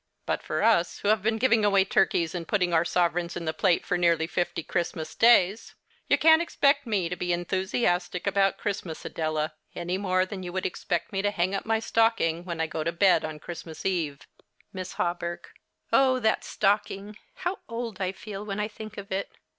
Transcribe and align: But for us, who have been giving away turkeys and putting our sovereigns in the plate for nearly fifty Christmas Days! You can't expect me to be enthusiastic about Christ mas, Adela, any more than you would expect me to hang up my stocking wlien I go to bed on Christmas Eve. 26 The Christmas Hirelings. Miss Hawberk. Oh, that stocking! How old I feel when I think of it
But 0.25 0.41
for 0.41 0.63
us, 0.63 0.97
who 0.97 1.09
have 1.09 1.21
been 1.21 1.37
giving 1.37 1.63
away 1.63 1.85
turkeys 1.85 2.33
and 2.33 2.47
putting 2.47 2.73
our 2.73 2.83
sovereigns 2.83 3.37
in 3.37 3.45
the 3.45 3.53
plate 3.53 3.85
for 3.85 3.99
nearly 3.99 4.25
fifty 4.25 4.63
Christmas 4.63 5.13
Days! 5.13 5.75
You 6.07 6.17
can't 6.17 6.41
expect 6.41 6.87
me 6.87 7.07
to 7.07 7.15
be 7.15 7.31
enthusiastic 7.31 8.25
about 8.25 8.57
Christ 8.57 8.83
mas, 8.83 9.05
Adela, 9.05 9.53
any 9.75 9.99
more 9.99 10.25
than 10.25 10.41
you 10.41 10.51
would 10.53 10.65
expect 10.65 11.13
me 11.13 11.21
to 11.21 11.29
hang 11.29 11.53
up 11.53 11.67
my 11.67 11.77
stocking 11.77 12.45
wlien 12.45 12.59
I 12.59 12.65
go 12.65 12.83
to 12.83 12.91
bed 12.91 13.23
on 13.23 13.37
Christmas 13.37 13.85
Eve. 13.85 14.25
26 14.25 14.25
The 14.25 14.25
Christmas 14.39 14.67
Hirelings. 14.71 14.73
Miss 14.73 14.93
Hawberk. 14.93 15.53
Oh, 15.93 16.19
that 16.19 16.43
stocking! 16.43 17.17
How 17.35 17.59
old 17.69 18.01
I 18.01 18.11
feel 18.11 18.43
when 18.43 18.59
I 18.59 18.67
think 18.67 18.97
of 18.97 19.11
it 19.11 19.29